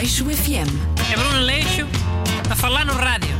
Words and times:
Leixo 0.00 0.24
FM. 0.24 0.72
É 1.12 1.14
Bruno 1.14 1.40
Leixo 1.40 1.82
a 2.50 2.56
falar 2.56 2.86
no 2.86 2.94
rádio. 2.94 3.36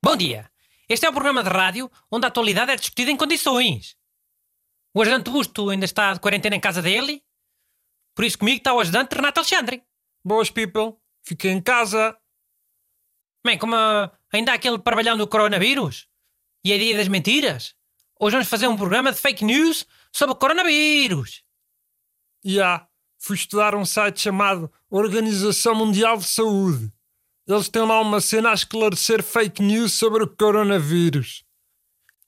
Bom 0.00 0.14
dia. 0.14 0.48
Este 0.88 1.06
é 1.06 1.08
o 1.08 1.12
programa 1.12 1.42
de 1.42 1.50
rádio 1.50 1.90
onde 2.08 2.24
a 2.24 2.28
atualidade 2.28 2.70
é 2.70 2.76
discutida 2.76 3.10
em 3.10 3.16
condições. 3.16 3.96
O 4.94 5.02
ajudante 5.02 5.28
Busto 5.28 5.70
ainda 5.70 5.86
está 5.86 6.14
de 6.14 6.20
quarentena 6.20 6.54
em 6.54 6.60
casa 6.60 6.80
dele. 6.80 7.20
Por 8.14 8.24
isso 8.24 8.38
comigo 8.38 8.58
está 8.58 8.72
o 8.72 8.78
ajudante 8.78 9.12
Renato 9.12 9.40
Alexandre. 9.40 9.82
Boas, 10.24 10.50
people. 10.50 10.94
Fiquei 11.26 11.50
em 11.50 11.60
casa. 11.60 12.16
Bem, 13.44 13.58
como 13.58 13.74
ah, 13.74 14.16
ainda 14.32 14.52
há 14.52 14.54
aquele 14.54 14.78
parvalhão 14.78 15.18
do 15.18 15.26
coronavírus 15.26 16.06
e 16.64 16.72
é 16.72 16.78
dia 16.78 16.96
das 16.96 17.08
mentiras, 17.08 17.74
hoje 18.20 18.36
vamos 18.36 18.48
fazer 18.48 18.68
um 18.68 18.76
programa 18.76 19.10
de 19.10 19.18
fake 19.18 19.44
news 19.44 19.84
sobre 20.12 20.32
o 20.32 20.38
coronavírus. 20.38 21.42
E 22.44 22.60
há. 22.62 22.86
Fui 23.24 23.36
estudar 23.36 23.74
um 23.74 23.86
site 23.86 24.20
chamado 24.20 24.70
Organização 24.90 25.74
Mundial 25.74 26.18
de 26.18 26.24
Saúde. 26.24 26.92
Eles 27.48 27.70
têm 27.70 27.80
lá 27.80 27.98
uma 27.98 28.20
cena 28.20 28.50
a 28.50 28.52
esclarecer 28.52 29.22
fake 29.22 29.62
news 29.62 29.94
sobre 29.94 30.22
o 30.22 30.36
coronavírus. 30.36 31.42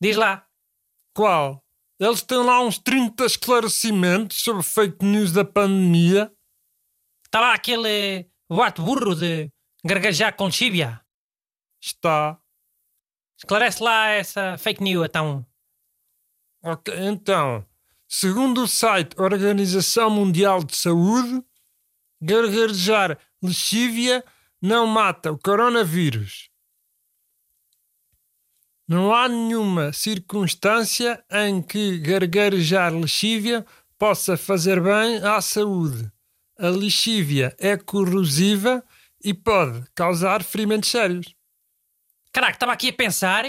Diz 0.00 0.16
lá. 0.16 0.48
Qual? 1.14 1.62
Eles 2.00 2.22
têm 2.22 2.38
lá 2.38 2.62
uns 2.62 2.78
30 2.78 3.26
esclarecimentos 3.26 4.38
sobre 4.38 4.62
fake 4.62 5.04
news 5.04 5.32
da 5.32 5.44
pandemia. 5.44 6.32
Está 7.26 7.40
lá 7.40 7.52
aquele 7.52 8.26
boato 8.48 8.82
burro 8.82 9.14
de 9.14 9.52
gargajar 9.84 10.34
com 10.34 10.46
lexívia. 10.46 11.04
Está. 11.78 12.40
Esclarece 13.38 13.82
lá 13.82 14.08
essa 14.08 14.56
fake 14.56 14.82
news, 14.82 15.04
então. 15.04 15.46
Ok, 16.64 16.94
então. 17.00 17.66
Segundo 18.08 18.62
o 18.62 18.68
site 18.68 19.20
Organização 19.20 20.08
Mundial 20.08 20.62
de 20.62 20.76
Saúde, 20.76 21.42
gargarejar 22.20 23.18
lexívia 23.42 24.24
não 24.62 24.86
mata 24.86 25.32
o 25.32 25.38
coronavírus. 25.38 26.48
Não 28.88 29.12
há 29.12 29.28
nenhuma 29.28 29.92
circunstância 29.92 31.24
em 31.30 31.60
que 31.60 31.98
gargarejar 31.98 32.94
lexívia 32.94 33.66
possa 33.98 34.36
fazer 34.36 34.80
bem 34.80 35.16
à 35.24 35.40
saúde. 35.40 36.10
A 36.56 36.68
lexívia 36.68 37.54
é 37.58 37.76
corrosiva 37.76 38.84
e 39.22 39.34
pode 39.34 39.84
causar 39.94 40.44
ferimentos 40.44 40.88
sérios. 40.90 41.34
Caraca, 42.32 42.54
estava 42.54 42.72
aqui 42.72 42.90
a 42.90 42.92
pensar 42.92 43.44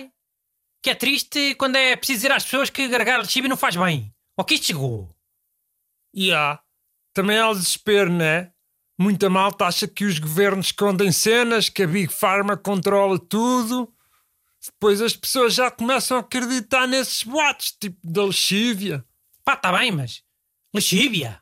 que 0.82 0.90
é 0.90 0.96
triste 0.96 1.54
quando 1.56 1.76
é 1.76 1.96
preciso 1.96 2.22
dizer 2.22 2.32
às 2.32 2.44
pessoas 2.44 2.72
que 2.72 2.88
gargar 2.88 3.20
lexívia 3.20 3.50
não 3.50 3.58
faz 3.58 3.76
bem. 3.76 4.12
Ou 4.38 4.46
que 4.46 4.58
chegou. 4.58 5.10
E 6.14 6.32
há. 6.32 6.60
Também 7.14 7.40
há 7.40 7.50
o 7.50 7.56
desespero, 7.56 8.12
não 8.12 8.24
é? 8.24 8.54
Muita 9.00 9.30
malta 9.30 9.66
acha 9.66 9.88
que 9.88 10.06
os 10.06 10.20
governos 10.20 10.68
escondem 10.68 11.12
cenas, 11.12 11.70
que 11.70 11.84
a 11.84 11.88
Big 11.88 12.14
Pharma 12.14 12.56
controla 12.56 13.20
tudo. 13.20 13.92
Depois 14.64 15.02
as 15.02 15.16
pessoas 15.16 15.54
já 15.54 15.70
começam 15.72 16.18
a 16.18 16.20
acreditar 16.20 16.88
nesses 16.88 17.24
boatos, 17.24 17.72
tipo 17.72 18.00
da 18.04 18.26
lexívia. 18.26 19.04
Pá, 19.44 19.54
está 19.54 19.72
bem, 19.72 19.92
mas. 19.92 20.24
Lexívia? 20.74 21.42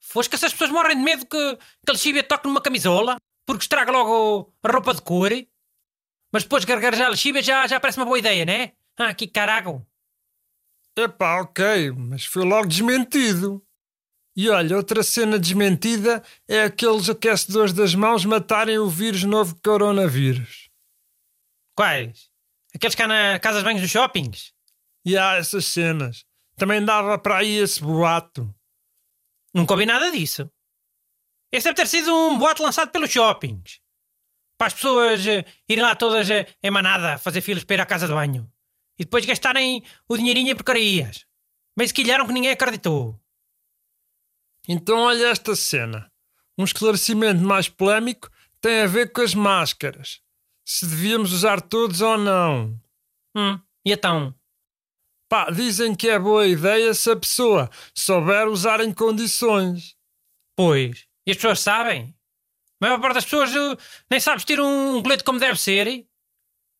Foste 0.00 0.30
que 0.30 0.36
essas 0.36 0.52
pessoas 0.52 0.70
morrem 0.70 0.96
de 0.96 1.02
medo 1.02 1.26
que, 1.26 1.56
que 1.56 1.90
a 1.90 1.92
lexívia 1.92 2.22
toque 2.22 2.46
numa 2.46 2.60
camisola, 2.60 3.16
porque 3.44 3.62
estraga 3.62 3.92
logo 3.92 4.54
a 4.62 4.72
roupa 4.72 4.94
de 4.94 5.02
cor. 5.02 5.30
Mas 6.32 6.44
depois 6.44 6.64
gargarejar 6.64 7.06
a 7.06 7.10
lexívia 7.10 7.42
já, 7.42 7.66
já 7.66 7.78
parece 7.78 7.98
uma 7.98 8.06
boa 8.06 8.18
ideia, 8.18 8.44
né? 8.44 8.72
Ah, 8.96 9.12
que 9.12 9.26
carago. 9.26 9.86
Epá, 10.98 11.42
ok, 11.42 11.92
mas 11.92 12.24
foi 12.24 12.42
logo 12.44 12.66
desmentido. 12.66 13.62
E 14.34 14.48
olha, 14.48 14.76
outra 14.76 15.02
cena 15.02 15.38
desmentida 15.38 16.22
é 16.48 16.62
aqueles 16.62 17.08
aquecedores 17.08 17.72
das 17.72 17.94
mãos 17.94 18.24
matarem 18.24 18.78
o 18.78 18.88
vírus 18.88 19.24
novo 19.24 19.58
coronavírus. 19.62 20.70
Quais? 21.74 22.30
Aqueles 22.74 22.94
cá 22.94 23.06
na 23.06 23.38
casas 23.38 23.60
de 23.60 23.64
banhos 23.64 23.82
dos 23.82 23.90
shoppings? 23.90 24.54
E 25.04 25.16
há 25.18 25.36
essas 25.36 25.66
cenas. 25.66 26.24
Também 26.56 26.82
dava 26.82 27.18
para 27.18 27.38
aí 27.38 27.56
esse 27.56 27.80
boato. 27.82 28.54
Nunca 29.54 29.74
ouvi 29.74 29.84
nada 29.84 30.10
disso. 30.10 30.50
Esse 31.52 31.64
deve 31.64 31.76
ter 31.76 31.86
sido 31.86 32.14
um 32.14 32.38
boato 32.38 32.62
lançado 32.62 32.90
pelos 32.90 33.10
shoppings. 33.10 33.80
Para 34.58 34.68
as 34.68 34.74
pessoas 34.74 35.26
eh, 35.26 35.44
irem 35.68 35.84
lá 35.84 35.94
todas 35.94 36.28
eh, 36.30 36.46
em 36.62 36.70
manada 36.70 37.18
fazer 37.18 37.42
filas 37.42 37.64
para 37.64 37.76
ir 37.76 37.80
à 37.80 37.86
casa 37.86 38.06
de 38.06 38.14
banho. 38.14 38.50
E 38.98 39.04
depois 39.04 39.24
gastarem 39.26 39.82
o 40.08 40.16
dinheirinho 40.16 40.52
em 40.52 40.56
porcarias. 40.56 41.26
Bem 41.76 41.86
se 41.86 41.94
quilharam 41.94 42.26
que 42.26 42.32
ninguém 42.32 42.50
acreditou. 42.50 43.20
Então 44.68 44.98
olha 44.98 45.28
esta 45.28 45.54
cena. 45.54 46.10
Um 46.58 46.64
esclarecimento 46.64 47.42
mais 47.42 47.68
polémico 47.68 48.30
tem 48.60 48.80
a 48.80 48.86
ver 48.86 49.12
com 49.12 49.20
as 49.20 49.34
máscaras. 49.34 50.20
Se 50.64 50.86
devíamos 50.86 51.32
usar 51.32 51.60
todos 51.60 52.00
ou 52.00 52.16
não. 52.16 52.80
Hum, 53.36 53.60
e 53.84 53.92
então? 53.92 54.34
Pá, 55.28 55.50
dizem 55.50 55.94
que 55.94 56.08
é 56.08 56.18
boa 56.18 56.46
ideia 56.46 56.94
se 56.94 57.10
a 57.10 57.16
pessoa 57.16 57.70
souber 57.94 58.48
usar 58.48 58.80
em 58.80 58.92
condições. 58.92 59.96
Pois. 60.56 61.06
E 61.26 61.32
as 61.32 61.36
pessoas 61.36 61.60
sabem? 61.60 62.14
A 62.80 62.86
maior 62.86 63.00
parte 63.00 63.14
das 63.14 63.24
pessoas 63.24 63.50
uh, 63.54 63.76
nem 64.10 64.20
sabe 64.20 64.36
vestir 64.36 64.60
um 64.60 65.02
colete 65.02 65.24
como 65.24 65.38
deve 65.38 65.60
ser. 65.60 66.06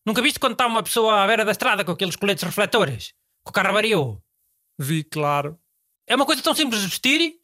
Nunca 0.07 0.21
viste 0.21 0.39
quando 0.39 0.53
está 0.53 0.65
uma 0.65 0.81
pessoa 0.81 1.21
à 1.21 1.27
beira 1.27 1.43
da 1.43 1.51
estrada 1.51 1.83
com 1.83 1.91
aqueles 1.91 2.15
coletes 2.15 2.41
refletores? 2.41 3.09
Que 3.43 3.49
o 3.49 3.51
carro 3.51 3.67
avariou? 3.67 4.23
Vi, 4.79 5.03
claro. 5.03 5.59
É 6.07 6.15
uma 6.15 6.25
coisa 6.25 6.41
tão 6.41 6.55
simples 6.55 6.79
de 6.79 6.87
vestir, 6.87 7.35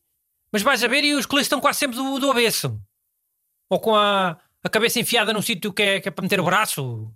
mas 0.49 0.61
vais 0.61 0.81
a 0.81 0.87
ver 0.87 1.03
e 1.03 1.13
os 1.13 1.25
coletes 1.25 1.47
estão 1.47 1.59
quase 1.59 1.79
sempre 1.79 1.97
do, 1.97 2.19
do 2.19 2.31
avesso. 2.31 2.81
Ou 3.69 3.81
com 3.81 3.93
a, 3.93 4.39
a 4.63 4.69
cabeça 4.69 4.97
enfiada 4.97 5.33
num 5.33 5.41
sítio 5.41 5.73
que 5.73 5.83
é, 5.83 5.99
que 5.99 6.07
é 6.07 6.11
para 6.11 6.21
meter 6.21 6.39
o 6.39 6.45
braço. 6.45 7.13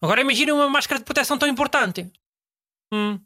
Agora 0.00 0.22
imagina 0.22 0.54
uma 0.54 0.70
máscara 0.70 0.98
de 0.98 1.04
proteção 1.04 1.36
tão 1.36 1.46
importante. 1.46 2.10
Hum. 2.90 3.20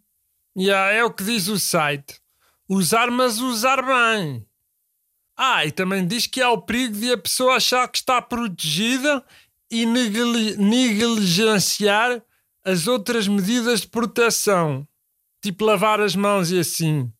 Já 0.56 0.90
é 0.90 1.04
o 1.04 1.14
que 1.14 1.22
diz 1.22 1.46
o 1.46 1.56
site. 1.56 2.20
Usar, 2.68 3.12
mas 3.12 3.38
usar 3.38 3.80
bem. 3.80 4.44
Ah, 5.36 5.64
e 5.64 5.70
também 5.70 6.04
diz 6.04 6.26
que 6.26 6.42
há 6.42 6.50
o 6.50 6.62
perigo 6.62 6.96
de 6.96 7.12
a 7.12 7.18
pessoa 7.18 7.54
achar 7.54 7.86
que 7.86 7.98
está 7.98 8.20
protegida 8.20 9.24
e 9.82 9.86
negli- 9.86 10.56
negligenciar 10.56 12.22
as 12.64 12.86
outras 12.86 13.28
medidas 13.28 13.82
de 13.82 13.88
proteção, 13.88 14.86
tipo 15.42 15.64
lavar 15.64 16.00
as 16.00 16.14
mãos 16.16 16.50
e 16.50 16.58
assim. 16.58 17.12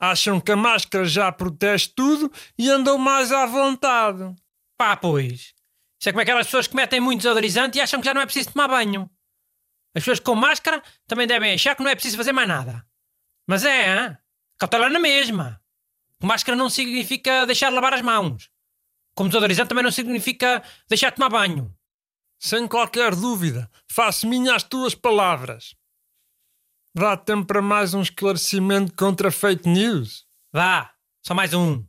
Acham 0.00 0.40
que 0.40 0.50
a 0.50 0.56
máscara 0.56 1.04
já 1.04 1.30
protege 1.30 1.88
tudo 1.94 2.30
e 2.58 2.68
andam 2.68 2.98
mais 2.98 3.30
à 3.30 3.46
vontade. 3.46 4.34
Pá, 4.76 4.96
pois. 4.96 5.54
Isso 6.00 6.08
é 6.08 6.12
como 6.12 6.22
aquelas 6.22 6.46
pessoas 6.46 6.66
que 6.66 6.74
metem 6.74 6.98
muito 6.98 7.20
desodorizante 7.22 7.78
e 7.78 7.80
acham 7.80 8.00
que 8.00 8.06
já 8.06 8.12
não 8.14 8.20
é 8.22 8.24
preciso 8.26 8.50
tomar 8.52 8.66
banho. 8.66 9.08
As 9.94 10.02
pessoas 10.02 10.18
com 10.18 10.34
máscara 10.34 10.82
também 11.06 11.26
devem 11.26 11.54
achar 11.54 11.76
que 11.76 11.82
não 11.82 11.90
é 11.90 11.94
preciso 11.94 12.16
fazer 12.16 12.32
mais 12.32 12.48
nada. 12.48 12.84
Mas 13.46 13.64
é, 13.64 13.94
hein? 14.08 14.16
cautela 14.58 14.88
na 14.90 14.98
mesma. 14.98 15.60
Máscara 16.20 16.56
não 16.56 16.68
significa 16.70 17.46
deixar 17.46 17.68
de 17.68 17.74
lavar 17.74 17.94
as 17.94 18.02
mãos. 18.02 18.50
Como 19.14 19.28
desodorizante 19.28 19.68
também 19.68 19.84
não 19.84 19.90
significa 19.92 20.62
deixar 20.88 21.10
de 21.10 21.16
tomar 21.16 21.28
banho. 21.28 21.72
Sem 22.44 22.66
qualquer 22.66 23.14
dúvida, 23.14 23.70
faço 23.88 24.26
minha 24.26 24.56
as 24.56 24.64
tuas 24.64 24.96
palavras. 24.96 25.76
Dá 26.92 27.16
tempo 27.16 27.46
para 27.46 27.62
mais 27.62 27.94
um 27.94 28.02
esclarecimento 28.02 28.92
contra 28.96 29.30
fake 29.30 29.68
news? 29.68 30.26
Vá, 30.52 30.92
só 31.24 31.34
mais 31.34 31.54
um. 31.54 31.86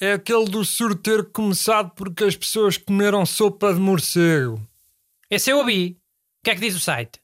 É 0.00 0.14
aquele 0.14 0.46
do 0.46 0.64
surto 0.64 1.02
ter 1.02 1.30
começado 1.30 1.90
porque 1.90 2.24
as 2.24 2.34
pessoas 2.34 2.78
comeram 2.78 3.26
sopa 3.26 3.74
de 3.74 3.78
morcego. 3.78 4.66
Esse 5.28 5.50
eu 5.50 5.58
ouvi. 5.58 5.98
O 6.40 6.44
que 6.44 6.50
é 6.52 6.54
que 6.54 6.62
diz 6.62 6.74
o 6.74 6.80
site? 6.80 7.20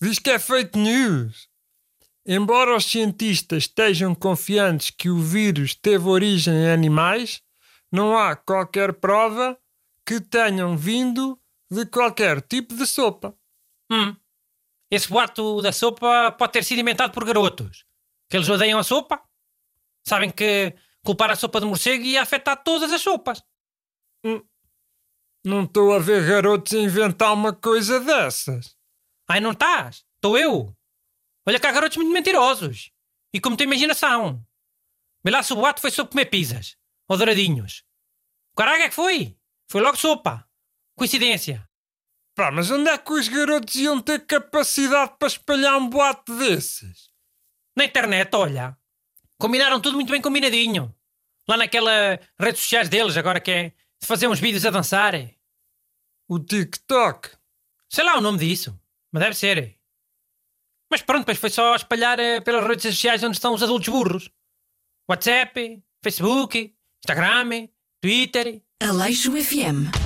Diz 0.00 0.18
que 0.18 0.30
é 0.30 0.38
fake 0.38 0.78
news. 0.78 1.46
Embora 2.24 2.74
os 2.74 2.86
cientistas 2.86 3.64
estejam 3.64 4.14
confiantes 4.14 4.88
que 4.88 5.10
o 5.10 5.18
vírus 5.18 5.74
teve 5.74 6.08
origem 6.08 6.54
em 6.54 6.70
animais, 6.70 7.42
não 7.92 8.16
há 8.16 8.34
qualquer 8.34 8.94
prova 8.94 9.58
que 10.06 10.22
tenham 10.22 10.74
vindo 10.74 11.38
de 11.70 11.86
qualquer 11.86 12.40
tipo 12.42 12.74
de 12.74 12.86
sopa. 12.86 13.36
Hum. 13.90 14.16
Esse 14.90 15.08
boato 15.08 15.60
da 15.62 15.72
sopa 15.72 16.32
pode 16.32 16.52
ter 16.52 16.64
sido 16.64 16.80
inventado 16.80 17.12
por 17.12 17.24
garotos. 17.24 17.84
Que 18.28 18.36
eles 18.36 18.48
odeiam 18.48 18.78
a 18.78 18.84
sopa. 18.84 19.22
Sabem 20.06 20.30
que 20.30 20.74
culpar 21.04 21.30
a 21.30 21.36
sopa 21.36 21.60
de 21.60 21.66
morcego 21.66 22.04
ia 22.04 22.22
afetar 22.22 22.62
todas 22.62 22.92
as 22.92 23.02
sopas. 23.02 23.42
Não 25.44 25.64
estou 25.64 25.94
a 25.94 25.98
ver 25.98 26.26
garotos 26.26 26.72
inventar 26.72 27.32
uma 27.32 27.52
coisa 27.52 28.00
dessas. 28.00 28.76
Ai, 29.28 29.40
não 29.40 29.52
estás? 29.52 30.04
Estou 30.16 30.36
eu. 30.36 30.76
Olha 31.46 31.60
cá, 31.60 31.70
garotos 31.70 31.96
muito 31.96 32.12
mentirosos. 32.12 32.90
E 33.32 33.40
como 33.40 33.56
tem 33.56 33.66
imaginação. 33.66 34.44
Vê 35.24 35.30
lá 35.30 35.42
se 35.42 35.52
o 35.52 35.56
boato 35.56 35.80
foi 35.80 35.90
sobre 35.90 36.12
comer 36.12 36.26
pizzas. 36.26 36.76
Ou 37.08 37.16
douradinhos. 37.16 37.84
O 38.52 38.56
caralho 38.56 38.82
é 38.82 38.88
que 38.88 38.94
foi? 38.94 39.36
Foi 39.70 39.80
logo 39.80 39.96
sopa. 39.96 40.45
Coincidência. 40.96 41.68
Pá, 42.34 42.50
mas 42.50 42.70
onde 42.70 42.88
é 42.88 42.98
que 42.98 43.12
os 43.12 43.28
garotos 43.28 43.74
iam 43.76 44.00
ter 44.00 44.26
capacidade 44.26 45.14
para 45.18 45.28
espalhar 45.28 45.76
um 45.76 45.88
boato 45.88 46.36
desses? 46.38 47.10
Na 47.76 47.84
internet, 47.84 48.34
olha. 48.34 48.76
Combinaram 49.38 49.80
tudo 49.80 49.94
muito 49.94 50.10
bem 50.10 50.20
combinadinho. 50.22 50.94
Lá 51.48 51.56
naquela 51.56 52.18
redes 52.40 52.62
sociais 52.62 52.88
deles, 52.88 53.16
agora 53.16 53.40
que 53.40 53.50
é 53.50 53.68
de 53.68 54.06
fazer 54.06 54.26
uns 54.26 54.40
vídeos 54.40 54.64
a 54.64 54.70
dançar. 54.70 55.14
O 56.28 56.38
TikTok. 56.38 57.30
Sei 57.88 58.02
lá 58.02 58.16
o 58.16 58.20
nome 58.20 58.38
disso, 58.38 58.78
mas 59.12 59.22
deve 59.22 59.36
ser. 59.36 59.78
Mas 60.90 61.02
pronto, 61.02 61.20
depois 61.20 61.38
foi 61.38 61.50
só 61.50 61.74
espalhar 61.74 62.18
eh, 62.18 62.40
pelas 62.40 62.66
redes 62.66 62.84
sociais 62.84 63.22
onde 63.22 63.36
estão 63.36 63.54
os 63.54 63.62
adultos 63.62 63.88
burros. 63.88 64.30
WhatsApp, 65.08 65.82
Facebook, 66.02 66.74
Instagram, 67.04 67.68
Twitter. 68.00 68.62
Aleixo 68.80 69.32
FM. 69.32 70.05